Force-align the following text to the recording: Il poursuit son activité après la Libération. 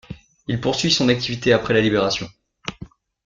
Il 0.47 0.59
poursuit 0.59 0.91
son 0.91 1.09
activité 1.09 1.53
après 1.53 1.75
la 1.75 1.81
Libération. 1.81 2.27